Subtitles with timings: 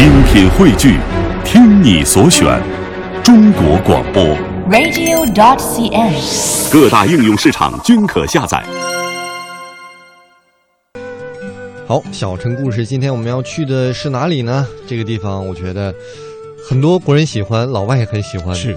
[0.00, 0.96] 精品汇聚，
[1.44, 2.58] 听你所选，
[3.22, 4.24] 中国广播。
[4.70, 6.72] radio.dot.cn，。
[6.72, 8.64] 各大应用市场均可下载。
[11.86, 14.66] 好，小城故事，今天我们要去的是哪里呢？
[14.86, 15.94] 这个地方，我觉得
[16.66, 18.56] 很多国人喜欢，老外也很喜欢。
[18.56, 18.74] 是，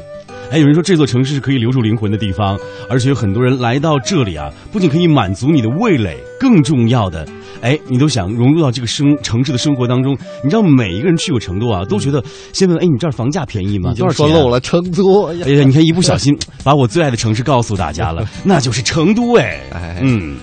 [0.53, 2.55] 哎，有人说这座城市是可以留住灵魂的地方，
[2.87, 7.27] 而且有很多人来到这里啊，不仅可以满足你的味蕾，更重要的，
[7.61, 10.15] 哎，你都想融入到这个生城市的生活当中。
[10.43, 13.89] 你知道，每一个人去过成都啊，都觉得先问，哎，你这儿房价便宜吗？
[13.93, 15.23] 已经多少钱啊说漏了成都。
[15.25, 19.59] 哎呀哎呀，你看一不小心把我最爱的城市告诉大家了， 那就是成都哎。
[19.71, 20.37] 哎嗯，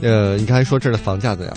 [0.00, 1.56] 呃，你刚才说这儿的房价怎样？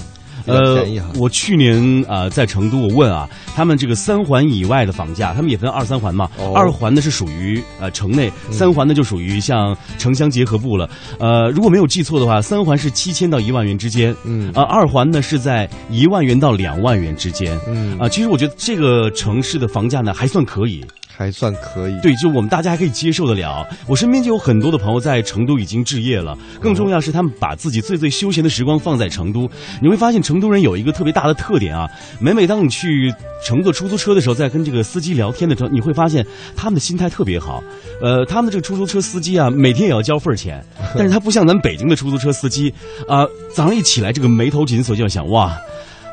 [0.50, 0.86] 呃
[1.20, 6.30] 我去年啊、呃在成都，我问啊，他们这个三环以外的房价，他们也分二三环嘛。
[6.38, 10.90] 哦二环呢是属于呃城内，三环呢就属于像城乡结合部了。
[11.20, 17.58] 呃，如果没有记错的话，三环是七千到一万元之间，嗯呃，二环呢是在一万元到两万元之间。
[17.68, 20.84] 嗯啊、其实我觉得这个城市的房价呢还算可以，
[21.20, 22.00] 还算可以。
[22.02, 23.68] 对，就我们大家还可以接受得了。
[23.86, 29.46] 我身边就有很多的朋友在成都已经置业了，更重要是他们把自己最最休闲的时光放在成都。
[29.82, 31.86] 你会发现成都人有一个特别大的特点啊，
[32.22, 33.14] 每每当你去
[33.46, 37.62] 乘坐出租车的时候，在跟这个司机聊天的时候，你会发现他们的心态特别好。
[38.02, 40.64] 呃，他们的这个出租车司机啊，每天也要交份儿钱，
[40.96, 42.74] 但是他不像咱北京的出租车司机
[43.10, 45.54] 啊、早上一起来这个眉头紧锁，就要想哇。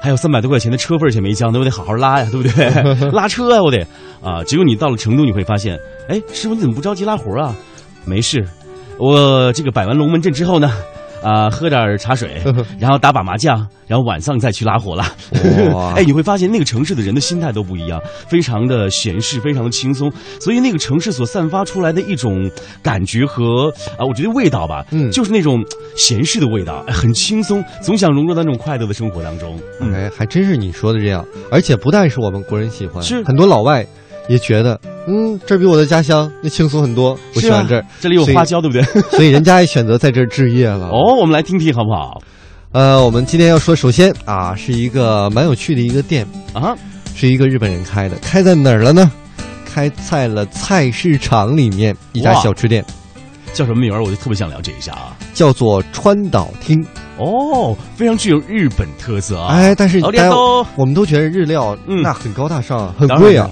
[0.01, 3.11] 还有三百多块钱的车费钱没交，那我得好好拉呀，对不对？
[3.13, 3.79] 拉车啊，我得
[4.23, 4.43] 啊。
[4.45, 7.55] 结果你到了成都，你会发现，哎，师傅你怎么不着急拉活啊？
[8.05, 8.47] 没事，
[8.99, 10.71] 我这个摆完龙门阵之后呢，
[11.23, 12.41] 啊，喝点茶水，
[12.79, 15.05] 然后打把麻将，然后晚上再去拉火了。
[15.73, 22.51] 哇 哎，你会发现那个城市的人的心态都不一样，非常的闲适，非常的轻松，所以那个城市所散发出来的一种
[22.83, 25.65] 感觉和啊，我觉得味道吧，嗯就是那种
[25.97, 29.59] 闲适的味道，哎很轻松，总想融入到那种快乐的生活当中。
[29.81, 33.85] 嗯，哎，还真是你说的这样，而且不但是我们国人喜欢，是很多老外
[34.29, 38.83] 也觉得，嗯，这儿比我的家乡要轻松很多，我喜欢这儿，这里有花椒，对不对？
[39.17, 40.89] 所以人家也选择在这儿置业了。
[40.89, 42.21] 哦，我们来听听好不好？
[42.73, 46.75] 呃，我们今天要说，首先啊，是一个蛮有趣的一个店，啊，
[47.15, 49.11] 是一个日本人开的，开在哪儿了呢？
[49.65, 52.85] 开在了菜市场里面一家小吃店，
[53.53, 54.03] 叫什么名儿？
[54.03, 55.17] 我就特别想了解一下啊。
[55.35, 56.85] 叫做川岛厅。
[57.19, 59.55] 哦，非常具有日本特色啊！
[59.55, 63.51] 哎，但是老大家脸都我们都觉得日料嗯那很高大上，很贵啊了，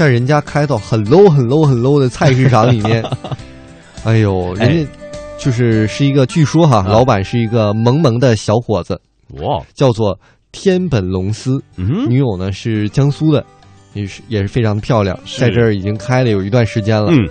[0.00, 3.04] 但人家开到很 low 很 low 很 low 的菜市场里面，
[4.02, 4.66] 哎呦，哎。
[4.66, 4.90] 人家
[5.36, 8.98] 就是是一个，据说哈，啊老板是一个萌萌的小伙子，
[9.42, 10.18] 哇，叫做
[10.52, 13.44] 天本龙司，嗯，女友呢是江苏的，
[13.92, 17.12] 也是也是非常的漂亮，在这儿已经开了有一段时间了。
[17.12, 17.28] 嗯，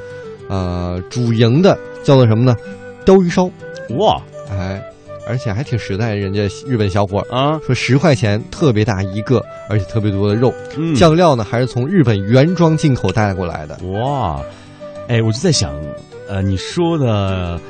[0.47, 2.55] 呃，主营的叫做什么呢？
[3.03, 3.45] 鲷鱼烧，
[3.97, 4.21] 哇。
[4.51, 4.79] 哎，
[5.29, 13.77] 而且还挺实在，人家日本小伙啊，说十块钱特别大一个，而且特别多的肉，嗯，酱料呢还是从日本原装进口带过来的。
[13.89, 14.41] 哇，
[15.07, 15.71] 哎，我就在想，
[16.27, 17.61] 呃，你说的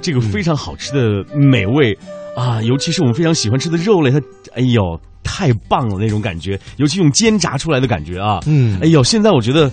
[0.00, 1.98] 这个非常好吃的美味、
[2.36, 4.20] 啊，尤其是我们非常喜欢吃的肉类，它，
[4.54, 9.70] 哎呦，太棒了那种感觉，尤其用煎炸出来的感觉啊，嗯哎呦，现在我觉得。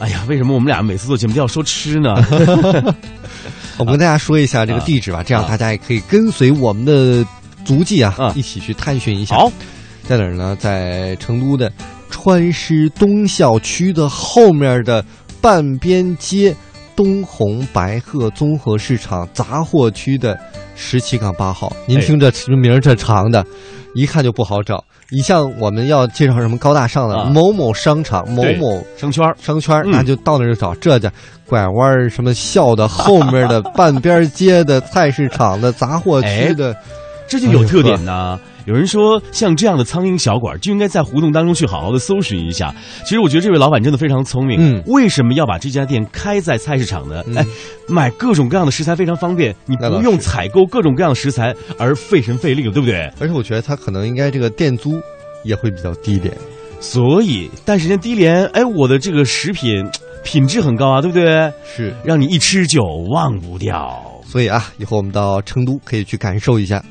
[0.00, 2.14] 哎呀，为什么我们俩每次做节目都要说吃呢？
[3.78, 7.24] 我们跟大家说一下这个地址吧，这样大家也可以跟随我们的
[7.64, 9.36] 足迹啊，啊一起去探寻一下。
[9.36, 9.50] 好，
[10.06, 10.56] 在哪儿呢？
[10.58, 11.70] 在成都的
[12.10, 15.04] 川师东校区的后面的
[15.40, 16.54] 半边街
[16.96, 20.38] 东红白鹤综合市场杂货区的
[20.74, 21.72] 十七杠八号。
[21.86, 23.44] 您哎听这名儿这长的，
[23.94, 24.82] 一看就不好找。
[25.10, 30.74] 你像我们要介绍什么高大上的、啊某某商场、某某商圈商圈那就到那儿就找。
[30.76, 31.10] 这家
[31.46, 36.74] 拐弯儿什么校的后面的半边街的菜市场的杂货哎区的，
[37.30, 38.38] 这就有特点呢。
[38.66, 42.74] 有人说，像这样的苍蝇小馆就应该在胡同当中去好好的搜寻一下。
[43.04, 44.58] 其实我觉得这位老板真的非常聪明。
[44.60, 47.22] 嗯为什么要把这家店开在菜市场呢？
[47.28, 47.46] 嗯哎，
[47.88, 53.10] 买各种各样的食材非常方便，你不用采购各种各样的食材而费神费力了，对不对？
[53.20, 55.00] 而且我觉得他可能应该这个店租
[55.44, 56.36] 也会比较低点。
[56.80, 59.86] 所以，但是人家低廉，哎，我的这个食品
[60.24, 61.52] 品质很高啊，对不对？
[61.64, 64.02] 是，让你一吃就忘不掉。
[64.24, 66.82] 所以啊，以后我们到成都可以去感受一下。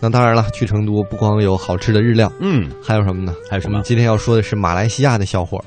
[0.00, 3.34] 那当然了，去成都不光有好吃的日料，嗯，还有什么呢？
[3.50, 3.80] 还有什么？
[3.82, 5.64] 今天要说的是马来西亚的小伙儿，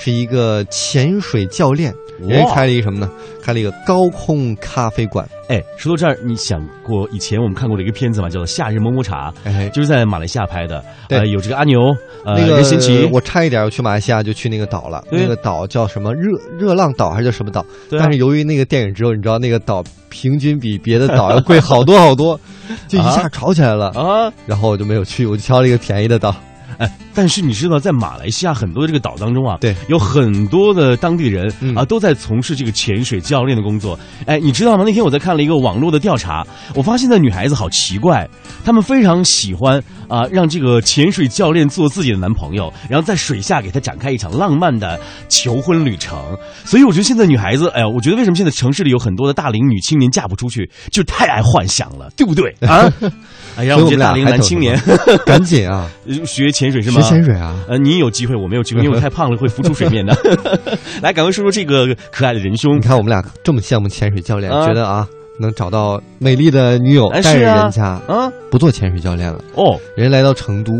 [0.00, 3.10] 是一个潜水教练，人家开了一个什么呢？
[3.42, 5.28] 开了一个高空咖啡馆。
[5.48, 8.28] 哎，说到这儿，你想过以前我们看过的一个片子嘛？
[8.30, 9.30] 叫做《夏日么么茶》。
[9.44, 11.78] 哎，就是在马来西亚拍的，对呃，有这个阿牛，
[12.24, 17.62] 呃，那个任贤齐，我差一点我去马来西亚就去那个岛了，那个岛叫什么热热浪岛还是叫什么岛？
[17.90, 22.40] 但是由于那个电影之后，你知道那个岛平均比别的岛要贵好多好多，
[22.88, 23.88] 就一下 吵起来了。
[23.90, 26.34] 啊，然后我就没有去，我就挑了一个便宜的岛。
[26.78, 33.98] 哎，但是你知道，在马来西亚很多的这个岛当中啊，对，有很多的当地的人、嗯啊，都在从事这个潜水教练的工作。
[34.24, 34.84] 哎，你知道吗？
[34.86, 38.26] 那天我在看了一个网络的调查，我发现那女孩子好奇怪，
[38.64, 39.78] 她们非常喜欢
[40.08, 46.18] 啊，让这个潜水教练做自己的男朋友，然后在水下给他展开一场浪漫的求婚旅程。
[46.64, 52.90] 所以我觉得现在女孩子，哎呀，我觉得为什么现在城市里有很多的大龄女青年嫁不出去，就太爱幻想了，对不对啊？
[53.58, 54.80] 哎呀，我们我们这大龄男青年
[55.26, 55.86] 赶紧啊，
[56.24, 57.02] 学潜水是吗？
[57.10, 57.54] 学潜水啊！
[57.68, 60.16] 呃，你有机会，我没有机会， 因为我太胖了，会浮出水面的。
[61.02, 62.80] 来，赶快说说这个可爱的仁兄你。
[62.80, 65.06] 看我们俩这么羡慕潜水教练，啊觉得啊
[65.38, 70.72] 能找到美丽的女友，哎但是是啊人家啊，不做潜水教练了，哦，人家来到成都，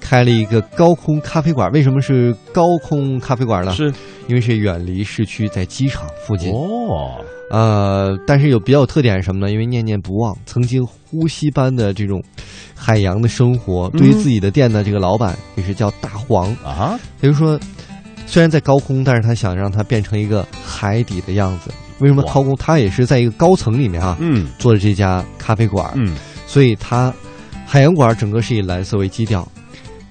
[0.00, 1.70] 开了一个高空咖啡馆。
[1.72, 3.72] 为什么是高空咖啡馆呢？
[3.72, 3.92] 是
[4.26, 6.52] 因为是远离市区，在机场附近。
[6.52, 9.50] 哦，呃，但是有比较有特点是什么呢？
[9.52, 12.22] 因为念念不忘，曾经呼吸般的这种
[12.74, 16.54] 海洋的生活，对于嗯自己的店的这个老板也是叫大黄。
[16.62, 17.58] 啊，也就是说，
[18.26, 21.70] 虽然在高空，但是他想让它变成一个海底的样子。
[22.00, 22.54] 为什么哇高空？
[22.56, 26.14] 他也是在一个高层里面啊，嗯做的这家咖啡馆，嗯，
[26.46, 27.12] 所以它
[27.66, 29.46] 海洋馆整个是以蓝色为基调，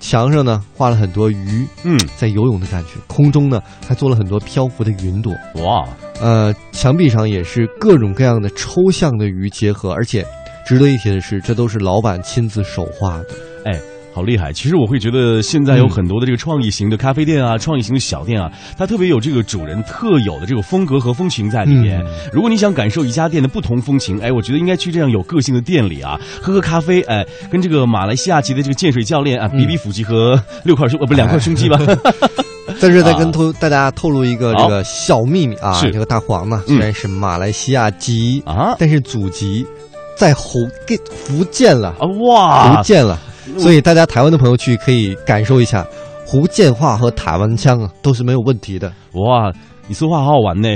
[0.09, 5.33] 墙上呢画了很多鱼嗯，在游泳的感觉，空中呢还做了很多漂浮的云朵。
[5.56, 5.86] 哇，
[6.21, 10.25] 呃，墙壁上也是各种各样的抽象的鱼结合，而且
[10.65, 13.25] 值得一提的是，这都是老板亲自手画的。
[13.65, 13.77] 哎。
[14.18, 14.52] 好厉害！
[14.52, 22.02] 其实我会觉得现在有很多的这个创意型的咖啡店啊，创意型的小店啊，它特别有这个主人特有的这个风格和风情在里面。
[22.04, 22.12] 嗯。
[22.34, 31.78] 如果你想感受一家店的不同风情，哎，我觉得应该去这样有个性的店里啊，喝喝咖啡，哎，跟这个马来西亚籍的这个建水教练啊，比比腹肌和六块胸，呃，不两块胸肌吧？
[32.81, 33.31] 在这再跟啊。
[33.31, 35.92] 透大家透露一个这个小秘密啊，是。
[35.92, 36.75] 这个大黄呢嗯。
[36.75, 38.75] 虽然是马来西亚籍，啊。
[38.80, 39.63] 但是祖籍
[40.18, 42.78] 在福建福建了，啊哇。
[42.78, 42.84] 福！
[42.84, 43.20] 建了，
[43.58, 45.86] 所以大家台湾的朋友去可以感受一下
[46.26, 49.52] 福建话和台湾腔啊，都是没有问题的，哇，
[49.88, 50.76] 你说话好好玩呢。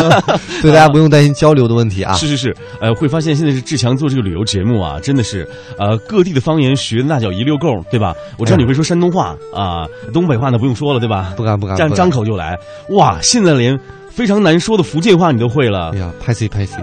[0.60, 2.12] 所以大家不用担心交流的问题啊。
[2.12, 5.48] 是是是，呃，会发现现在是志强做这个旅游节目啊，真的是，
[5.78, 8.14] 呃，各地的方言学的那叫一溜够，对吧？
[8.38, 11.32] 我知道你会说山东话啊、东北话呢不用说了，对吧？
[11.36, 12.54] 不敢不敢，这样张口就来，
[12.90, 13.18] 哇！
[13.22, 13.78] 现在连
[14.10, 15.98] 非常难说的福建话你都会了哎。
[15.98, 16.76] 呀，拍谁拍谁，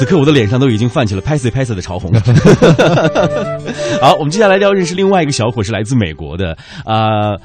[0.00, 2.10] 此刻我的脸上都已经泛起了拍死拍死的潮红。
[4.00, 6.56] 好，我们接下来要认识另外一个小伙，是来自美国的，
[6.86, 7.36] 啊、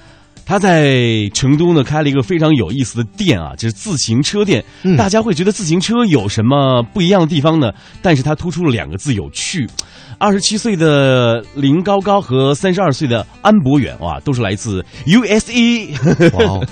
[0.45, 4.63] 他在成都呢开了一个非常有意思的店啊，就是自行车店。
[4.83, 7.73] 嗯大家会觉得自行车有什么不一样的地方呢？
[8.01, 9.67] 但是他突出了两个字：有趣。
[10.17, 16.31] 二十七岁的林高高和三十二岁的安博远，哇，都是来自 USA。
[16.33, 16.67] 哇哦，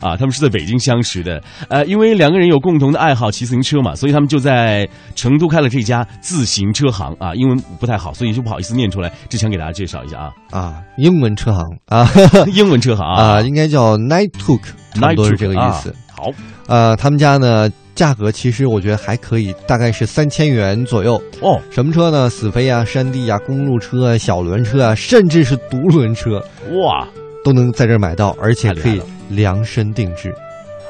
[0.00, 1.42] 啊，他们是在北京相识的。
[1.68, 7.34] 呃，因为两个人有共同的爱好骑自行车嘛，所以他们就在成都开了这家自行车行啊。
[7.34, 9.10] 英文不太好，所以就不好意思念出来。
[9.28, 12.08] 之前给大家介绍一下啊，啊，英文车行啊
[12.52, 14.62] 英文车行啊，啊应该叫 Night Took，
[14.94, 15.94] 差不多是这个意思。
[16.14, 16.30] 好，
[16.66, 21.22] 呃，他们家呢价格其实我觉得还可以，大概是三千元左右。
[21.42, 22.30] 哦，什么车呢？
[22.30, 26.42] 死飞啊、山地啊、公路车啊、小轮车啊，甚至是独轮车
[26.82, 27.06] 哇，
[27.44, 30.34] 都能在这儿买到，而且可以量身定制。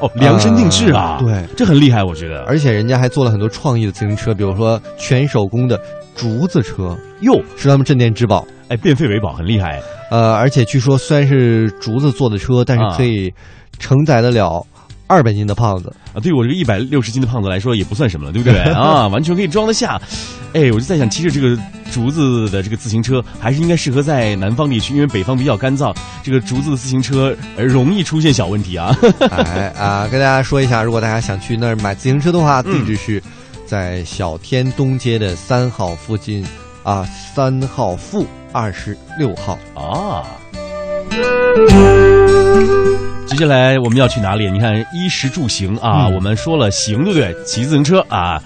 [0.01, 2.45] 哦，量身定制啊，对，这很厉害，我觉得。
[2.45, 5.77] 而且人家还做了很多创意的自行车，比如说全手工的
[6.15, 8.47] 竹子车，哟，是他们镇店之宝。
[8.69, 9.83] 哎，变废为宝，很厉害。
[10.13, 13.35] 呃，而且据说虽然是竹子做的车，但啊是可以
[13.81, 14.65] 承载得了
[15.11, 15.93] 二百斤的胖子。
[16.15, 19.09] 啊，对我这个一百六十斤的胖子来说也不算什么了，对不对 啊？
[19.09, 20.01] 完全可以装得下。
[20.53, 21.61] 哎，我就在想，骑着这个
[21.93, 28.97] 竹子的这个自行车，还是应该适合在南方地区，因为北方比较干燥，这个竹子的自行车呃容易出现小问题啊。
[29.31, 33.23] 哎啊，跟大家说一下，如果大家想去那儿买自行车的话，嗯地址是
[33.67, 36.45] 在小天东街的三号附近
[36.83, 39.59] 啊，三号负二十六号。
[39.75, 40.25] 啊。
[43.31, 44.51] 接下来我们要去哪里？
[44.51, 47.33] 你看衣食住行啊，嗯我们说了行，对不对？
[47.45, 48.43] 骑自行车啊。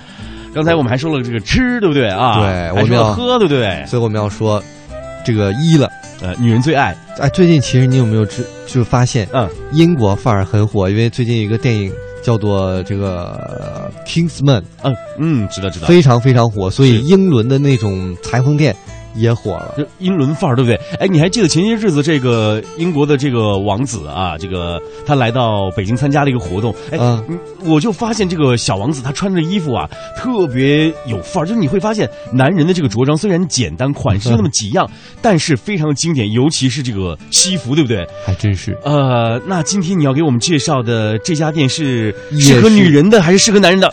[0.55, 2.38] 刚才我们还说了这个吃，对不对啊？
[2.38, 3.83] 对我们要喝，对不对？
[3.87, 4.62] 所以我们要说
[5.25, 5.88] 这个衣了。
[6.21, 11.91] 呃，女人最爱，哎，最近其实你有没有知就发现，嗯，英国范儿很火，因为最近一个电影
[12.23, 15.87] 叫做这个呃《Kingsman》，嗯嗯，知道知道。
[15.87, 18.75] 非常非常火，所以英伦的那种裁缝店
[19.14, 19.75] 也火了。
[19.76, 20.78] 就英伦范儿，对不对？
[20.99, 26.99] 哎，你还记得前些日子这个英国的这个王子啊，这个他来到北京参加了一个活动，哎，
[27.64, 31.47] 我就发现这个小王子他穿的衣服啊，特别有范儿。
[31.47, 34.88] 就是你会发现，男人的这个着装虽然简单，款式就那么几样，
[35.23, 38.06] 但是非常经典，尤其是这个西服，对不对？
[38.25, 38.76] 还真是。
[38.85, 43.92] 呃，那今天你要给我们介绍的这家店是适合女人的还是适合男人的？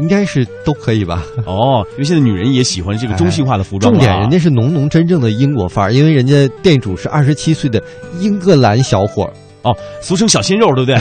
[0.00, 1.22] 应该是都可以吧。
[1.46, 7.82] 哦，因为现在女人也喜欢这个中性化的服装、啊重点人家是浓浓真正的英国范儿，因为人家店主是二十七岁的
[8.20, 9.32] 英格兰小伙儿。
[9.62, 10.98] 哦，俗称小鲜肉，对不对？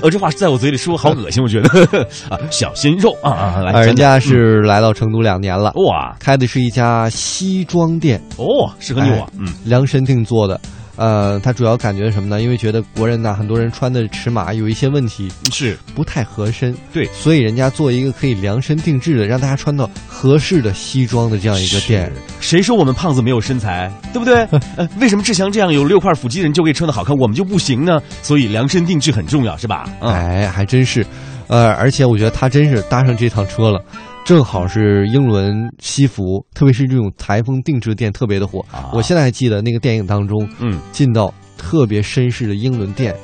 [0.00, 1.68] 我， 这话在我嘴里说好恶心，我觉得
[2.30, 8.44] 啊，小鲜肉啊啊，来，啊，人家是来到成都两年了，讲哇开的是一家西装店，哦，
[8.78, 10.60] 适合你我，嗯，量身定做的。
[10.96, 12.40] 呃，他主要感觉什么呢？
[12.42, 22.10] 因为觉得国人呢，很多人穿的尺码有一些问题，是不太合身，对所以人家做一个可以量身定制的，让大家穿到合适的西装的这样一个店。
[22.40, 24.46] 谁说我们胖子没有身材，对不对？
[24.76, 28.00] 呃，为什么志强这样有六块腹肌的人就可以穿的好看，我们就不行呢？
[28.22, 29.84] 所以量身定制很重要，是吧？
[30.00, 31.06] 嗯，哎，还真是，
[31.48, 33.80] 呃，而且我觉得他真是搭上这趟车了，
[34.26, 38.58] 正好是英伦西服，特别是这种裁缝定制店特别的火。
[38.72, 43.14] 啊我现在还记得那个电影当中，嗯，进到特别绅士的英伦店，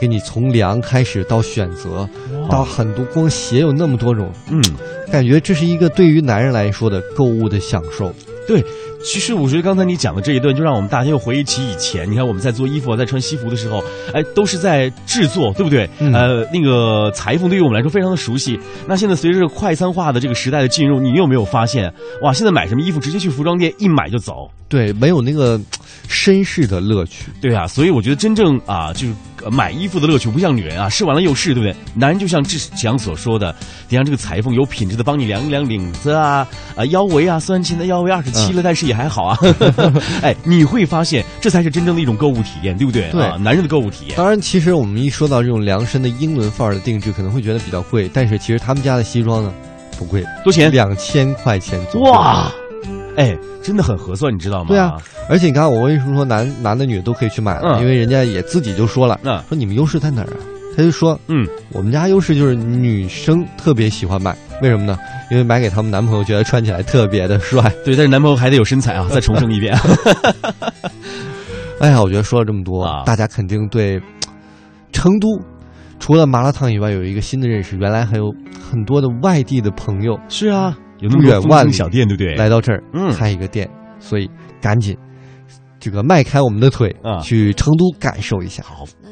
[0.00, 2.08] 给你从量开始到选择，
[2.48, 4.58] 到很多光鞋有那么多种，嗯，
[5.12, 8.10] 感觉这是一个对于男人来说的购物的享受。
[8.46, 8.64] 对。
[9.02, 12.10] 其实我觉得刚才你讲的这一段，就让我们大家又回忆起以前。
[12.10, 15.88] 你看我们在做衣服、在穿西服的时候，哎，都是在制作，对不对？
[16.00, 18.58] 嗯呃，那个裁缝对于我们来说非常的熟悉。
[18.86, 24.50] 那现在随着快餐化的这个时代的进入，你有没有发现，哇，现在买什么衣服直接去服装店一买就走？
[24.68, 25.58] 对，没有那个
[26.08, 27.30] 绅士的乐趣。
[27.40, 29.12] 对啊，所以我觉得真正啊，就是呃
[29.50, 31.74] 买衣服的乐趣不像女人啊，试完了又试，对不对？
[31.94, 33.54] 男人就像志强所说的，
[33.88, 39.38] 得让这个裁缝有品质的帮你量一量领子啊，啊腰围啊，虽然现在腰围二十七了，但是也还好啊。
[40.22, 43.10] 哎，你会发现这才是真正的一种购物体验，对不对？
[43.10, 44.16] 对啊，男人的购物体验。
[44.16, 49.52] 当然，其实我们一说到这种量身的英伦范儿的定制，可能会觉得比较贵，但是其实他们家的西装呢，
[49.98, 50.70] 不贵，多少钱？
[50.70, 52.12] 两千块钱左右。
[52.12, 52.50] 哇，
[53.18, 54.68] 哎，真的很合算，你知道吗？
[54.68, 54.96] 对啊，
[55.28, 57.74] 而且你看，我为什么说男男的女的都可以去买呢？
[57.74, 60.38] 嗯因为人家也自己就说了，嗯说你们优势在哪儿啊？
[60.76, 64.96] 他就说，嗯，我们家优势就是女生特别喜欢买，为什么呢？
[65.28, 67.60] 因为买给他们男朋友，觉得穿起来特别的帅。
[67.84, 69.04] 对，但是男朋友还得有身材啊！
[69.10, 69.76] 再重申一遍，
[71.80, 74.00] 哎呀，我觉得说了这么多，啊大家肯定对
[74.92, 75.26] 成都
[75.98, 78.32] 除了麻辣烫以外有一个新的认识，原来还有
[78.70, 80.76] 很多的外地的朋友是啊，
[81.06, 82.34] 不远万里小店，对不对？
[82.36, 83.68] 来到这儿嗯开一个店，
[84.00, 84.28] 所以
[84.60, 84.96] 赶紧
[85.78, 88.62] 这个迈开我们的腿啊去成都感受一下。
[88.64, 89.10] 好，那